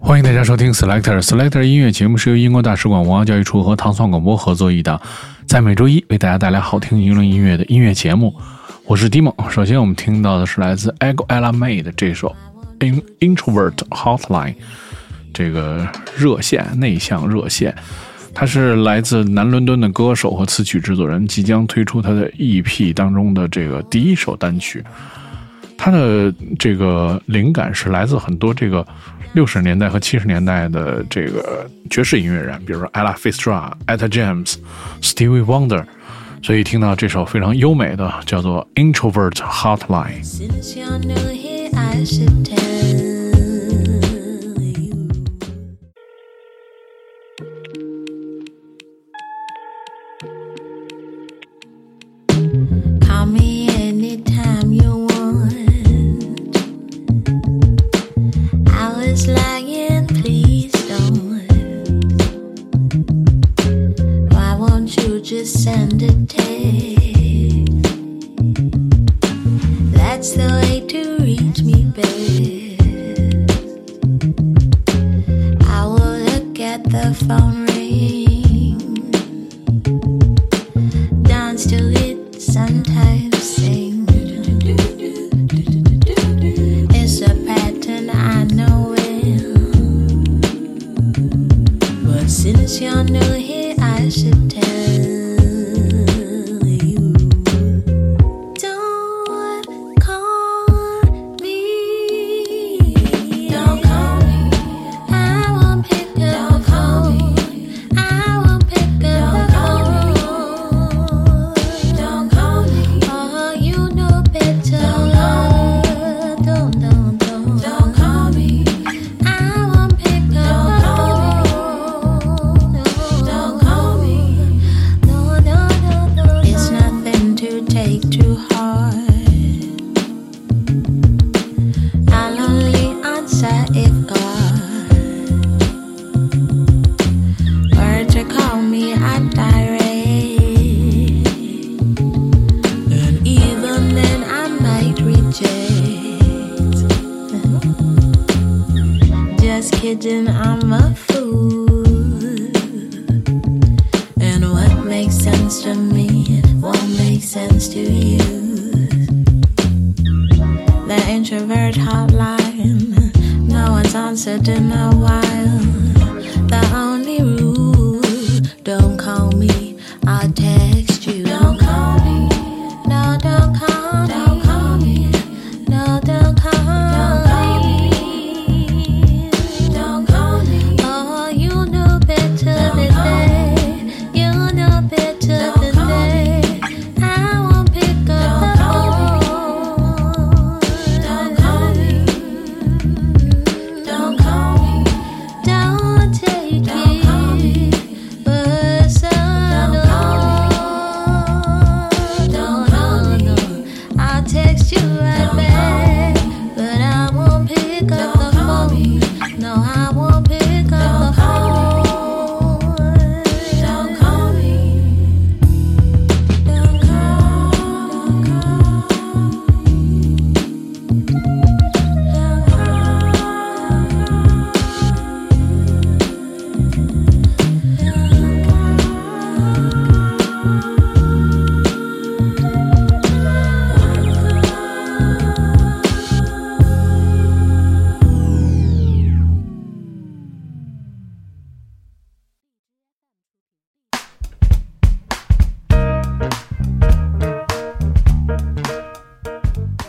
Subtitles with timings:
[0.00, 5.00] 欢迎大家收听 Selector Selector 音乐节目，是由英国大使馆文化教育处和唐宋广播合作一档，
[5.46, 8.34] 在每周一为大家带来好听英伦音乐的音乐节目。
[8.86, 9.34] 我是 Dimo。
[9.50, 12.34] 首先，我们听到的是来自 Ego Ella May 的这首
[12.86, 14.52] 《In Introvert Hotline》，
[15.32, 17.74] 这个热线内向热线，
[18.34, 24.84] 他是来自南伦敦的歌手和词曲制作人，即将推出他的 EP 当中的这个第一首单曲。
[25.84, 28.86] 他的这个灵感是来自很多这个
[29.34, 34.54] 六十年代和七十年代的这个爵士音乐人，比如说 Ella Fitzgerald、Etta James、
[35.02, 35.84] Stevie Wonder，
[36.42, 40.24] 所以听到这首非常优美的叫做《Introvert Hotline》。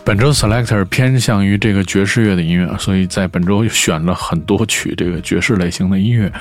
[0.06, 6.32] 本周 selector 偏向于这个爵士乐的音乐，所以在本周选了很多曲这个爵士类型的音乐。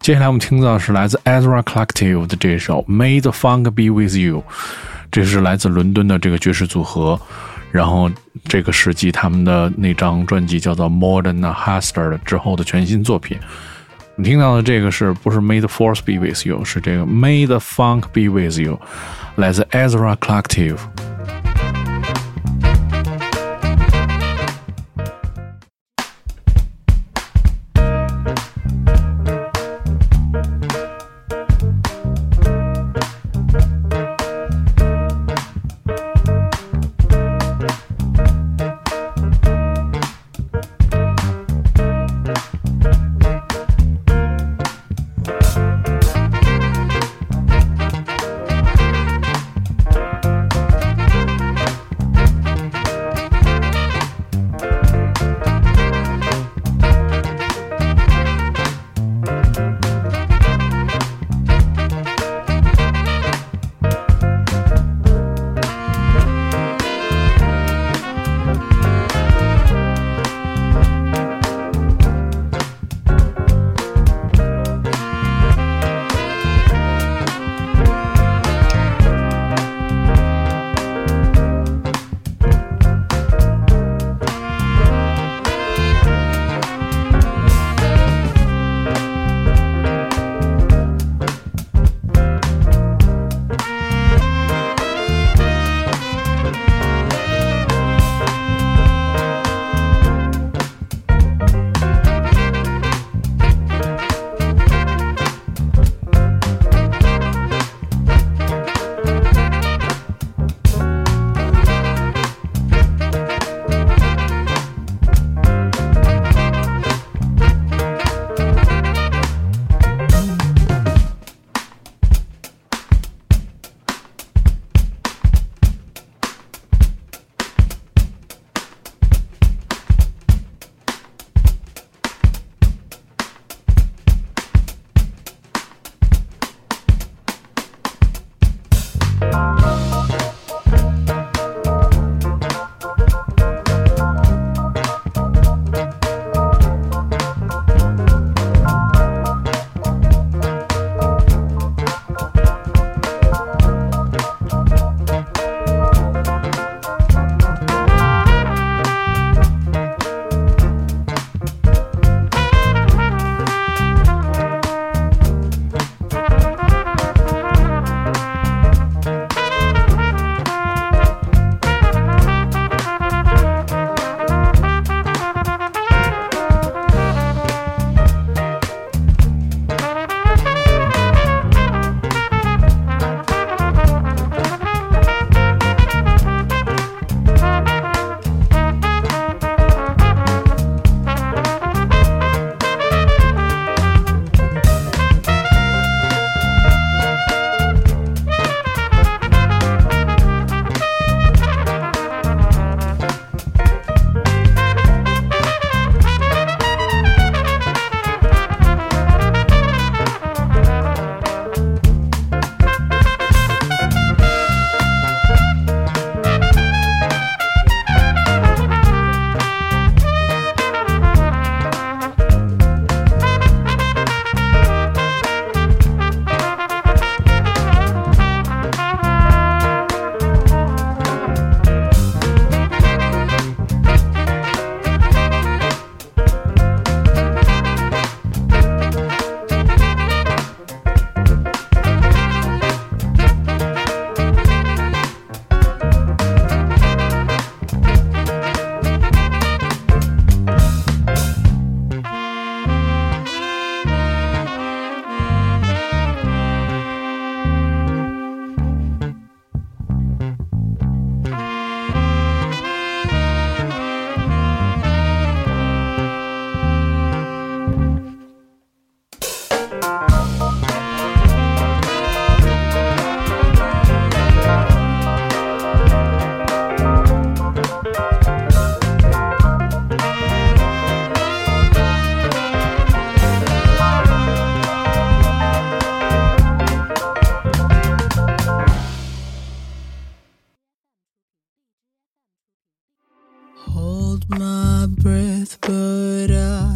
[0.00, 4.42] 接下来我们听到的是来自 Ezra Collective 的这首 May the Funk Be With You，
[5.12, 7.18] 这是来自伦敦的这个爵士组合。
[7.70, 8.10] 然后
[8.46, 13.38] 这个时期他们的那张专辑叫做 Modern Hustler 之后的全新作品。
[14.16, 16.64] 我们听到的这个是不是 May the Force Be With You？
[16.64, 18.80] 是这个 May the Funk Be With You，
[19.36, 20.78] 来自 Ezra Collective。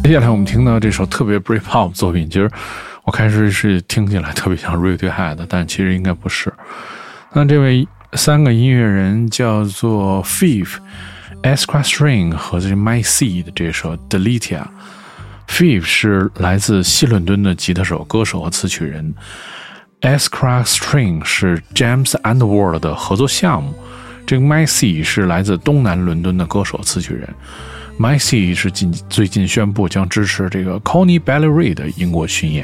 [0.03, 2.49] 接下来我们听到这首特别 Britpop 作品，其实
[3.03, 6.53] 我开始是听起来特别像 Radiohead，但其实应该不是。
[7.33, 10.79] 那这位三个音乐人叫做 f i f
[11.41, 14.63] e s q u a String 和这 My Seed 这首 Delitia。
[15.47, 19.13] f i f e 是来自西伦敦的吉他手、歌手和词曲人。
[20.01, 23.73] e s q u a String 是 James Underworld 的合作项目。
[24.29, 27.27] 这个 My See 是来自东南伦敦的歌手、词曲人。
[27.97, 32.63] My See 是近最近宣布将支持这个 Connie b a l l e r y 的英国巡演。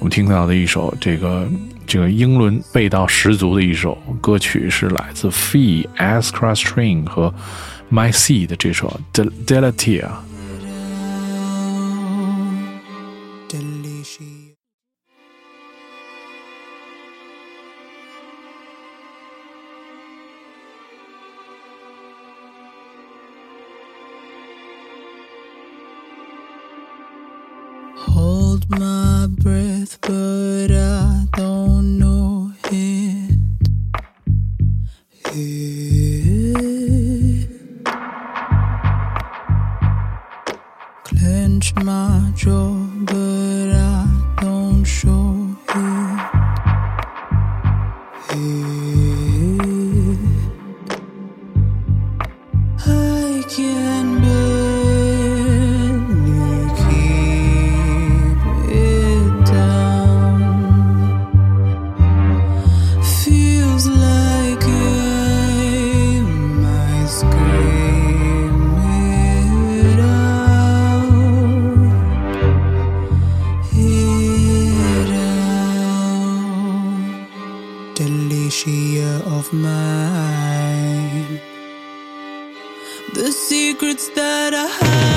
[0.00, 1.48] 我们听到的一首这个
[1.86, 7.32] 这个英伦味道十足的一首歌曲，是来自 Fee a s c r a s t r i n g 和
[7.92, 10.08] My See 的这首 Delatia
[28.28, 31.27] Deletia。my breath, but I
[84.14, 85.07] that I hide.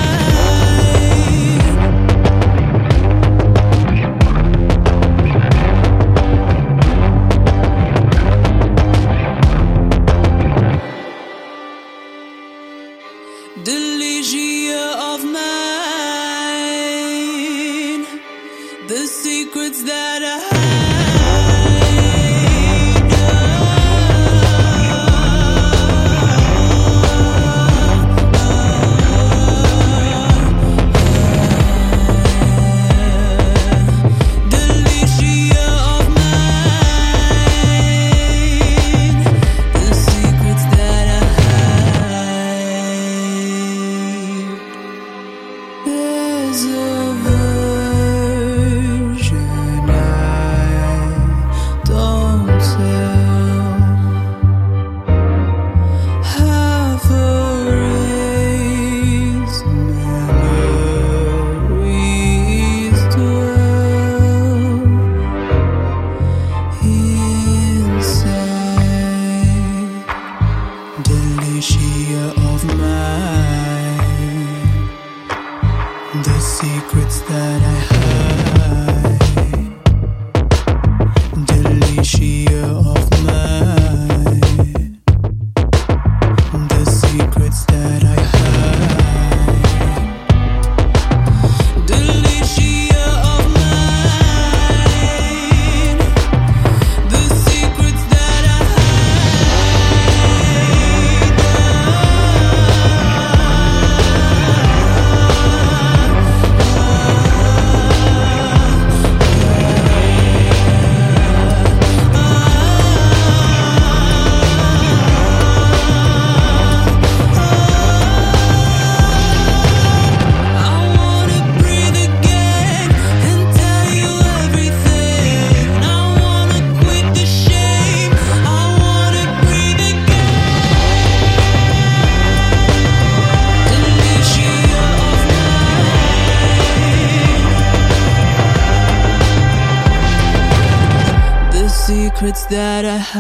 [143.11, 143.17] 接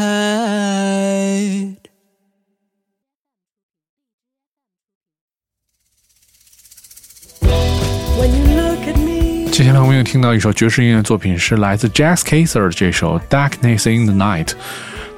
[9.65, 14.45] 下来我们又听到一首爵士音乐作品，是来自 Jazz Kaser 的这首《Darkness in the Night》，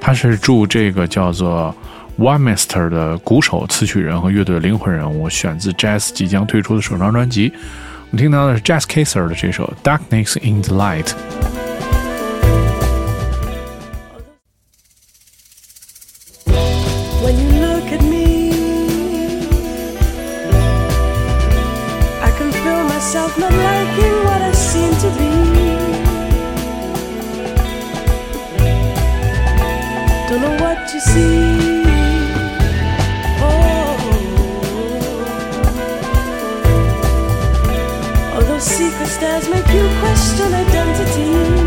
[0.00, 1.72] 他是祝这个叫做
[2.18, 7.52] One Master 的鼓手、词曲人和乐队的灵魂人物，选自 Jazz 即将推出的首张专辑。
[8.10, 11.04] 我们听到的是 Jazz Kaser 的这首《Darkness in the Light》。
[23.04, 25.30] Myself not liking what I seem to be.
[30.26, 31.84] Don't know what you see.
[33.44, 33.96] Oh,
[38.32, 41.63] all those secret stares make you question identity.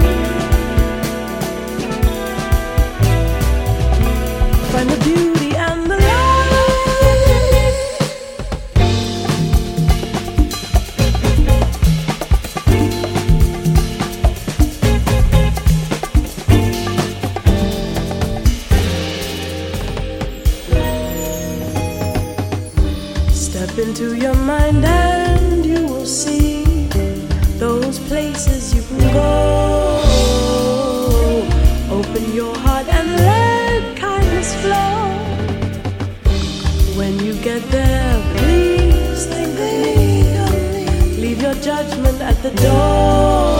[41.61, 43.59] Judgment at the door.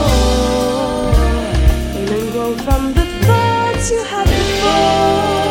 [1.92, 5.48] Heal and grow from the thoughts you had before.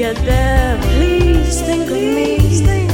[0.00, 2.89] Get there, please think of me.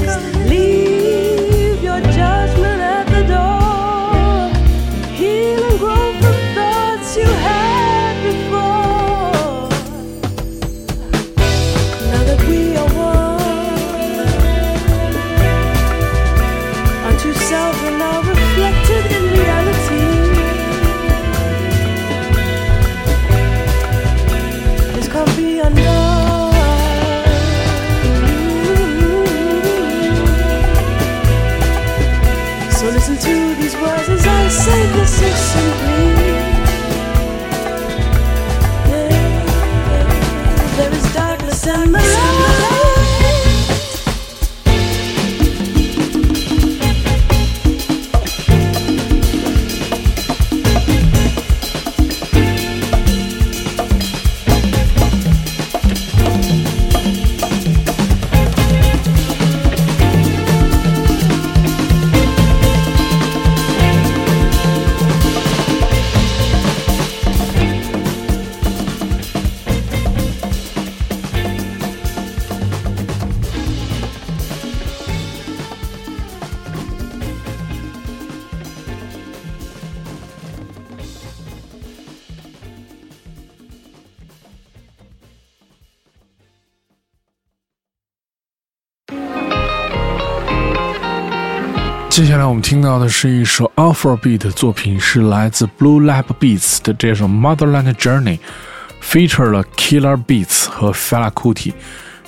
[92.16, 101.74] 接下来我们听到的是一首 Afrobeat 的作品，是来自 Blue Lab Beats 的这首 Motherland Journey，feature 了 Killer Beats 和 Fela Kuti。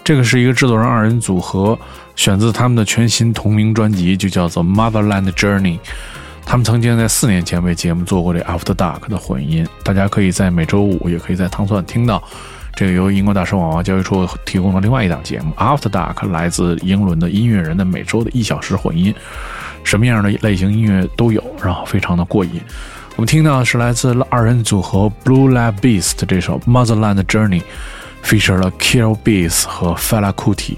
[0.05, 1.79] 这个是一个制作人二人组合，
[2.16, 5.79] 选自他们的全新同名专辑，就叫做 Motherland Journey。
[6.44, 12.22] 他们曾经在四年前为节目做过这 After Dark 的混音，大家可以在每周五也可以在糖蒜听到。
[12.79, 19.12] 这个由英国大使网网交易处提供了另外一档节目 After Dark，来自英伦的音乐人的每周的一小时混音，
[19.83, 22.61] 什么样的类型音乐都有，然后非常的过瘾。
[23.17, 30.77] 我们听到的是来自二人组合 Blue Lab Beast 这首 Motherland Journey，feature 了 Kill Beast 和 Fela Kuti。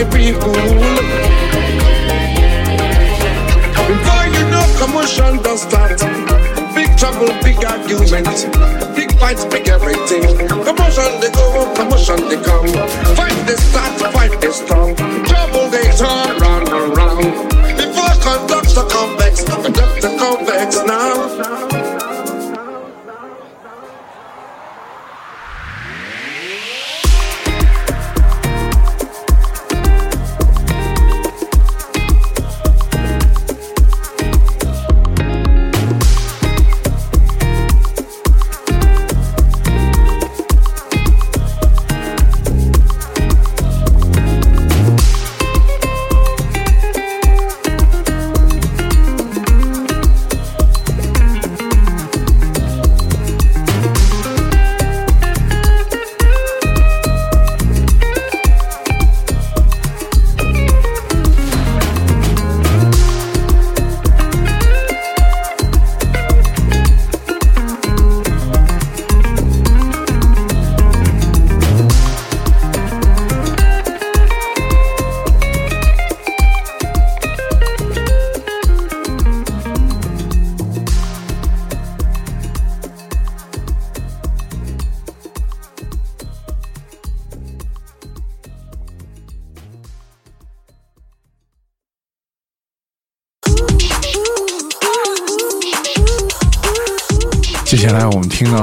[0.00, 0.54] My people.
[3.84, 6.00] Before you know, commotion does start.
[6.74, 8.24] Big trouble, big argument.
[8.96, 10.48] Big fights, big everything.
[10.48, 12.72] Commotion they go, commotion they come.
[13.14, 15.09] Fight they start, fight they strong.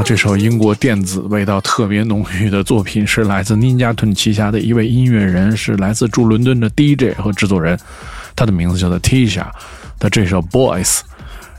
[0.08, 7.78] 这首英国电子味道特别浓郁的作品，是来自 Ninja t u n 旗下的一位音乐人，是来自驻伦敦的 DJ 和制作人，
[8.34, 9.48] 他的名字叫做 Tisha
[10.00, 11.02] 的这首 Boys。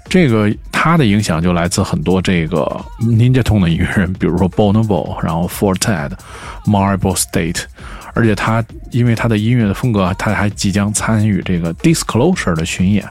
[0.09, 2.65] 这个他的影响就来自很多这个
[3.03, 6.13] Ninja t u n 的音乐人，比如说 Bonobo，然后 Fortet、
[6.65, 7.65] Marble State，
[8.15, 13.07] 而且他因为他的音乐的风格，他还即将参与这个 Disclosure 的巡演。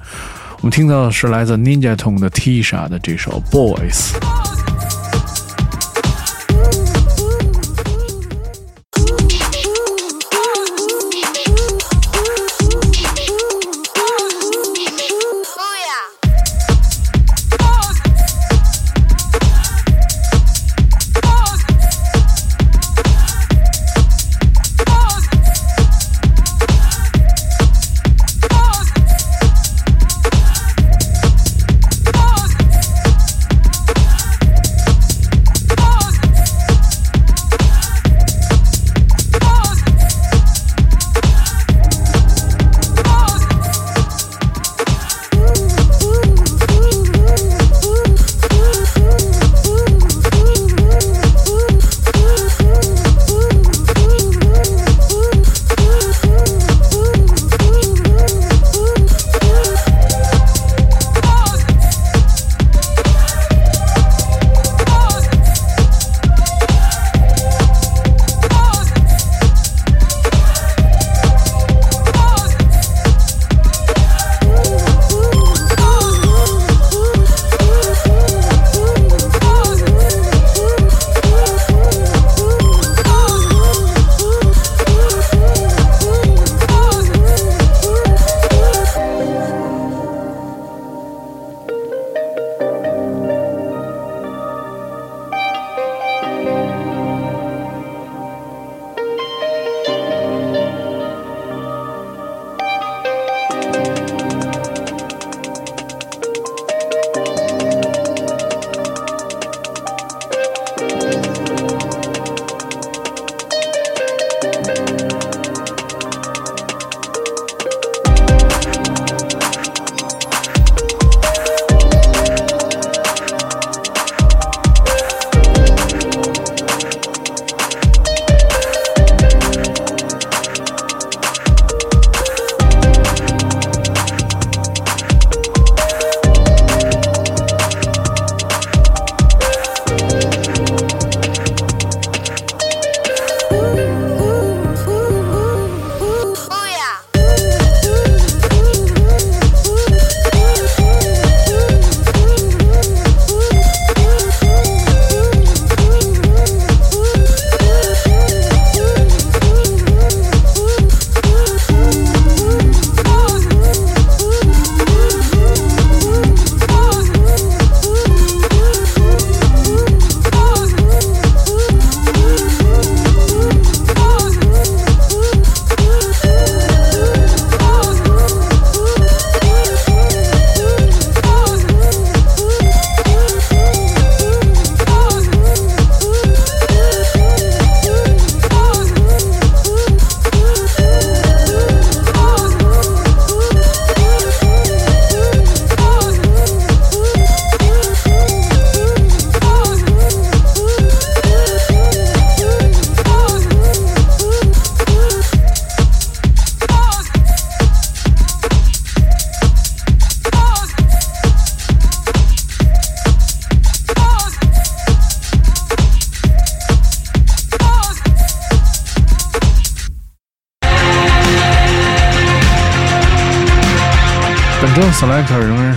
[0.62, 4.16] 我们听到的是来自 Ninja t u n 的 Tisha 的这首 Boys。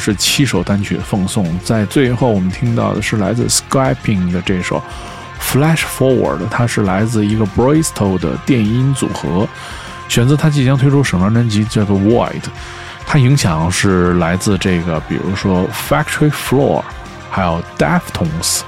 [0.01, 4.83] 是七首单曲奉送，在最后我们听到的是来自 Skyping 的这首
[5.41, 9.47] Flash Forward，它是来自一个 Bristol 的电音组合，
[10.09, 12.43] 选择它即将推出首张专辑叫做 Void，
[13.07, 16.83] 它影响是来自这个，比如说 Factory Floor，
[17.31, 18.63] 还有 Deftones，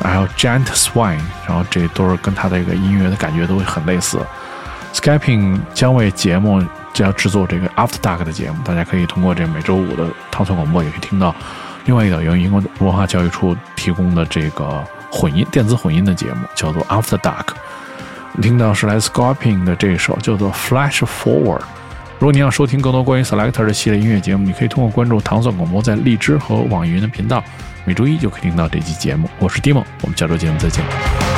[0.00, 4.18] 还有 Giant Swine，然后这都是跟他的一个音乐的感觉都会很类似。
[4.94, 11.34] Skyping 将为节目将制作这个 After Dark 的节目，大家可以通过这每周五的汤村广播也可以听到
[11.84, 17.48] 另外一档由英国文化教育处提供的这个混音电子混音的节目，叫做 After Dark。
[18.40, 21.62] 听到是来自 Scoping 的这首叫做 Flash Forward。
[22.18, 27.42] 如果你要收听更多关于 Selector 的系列音乐节目，你可以通过关注糖蒜广播在荔枝和网易云的频道，
[27.84, 29.28] 每周一就可以听到这期节目。
[29.38, 31.33] 我是 Dimo，我们下周节目再见。